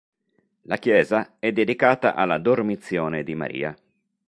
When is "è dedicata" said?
1.37-2.15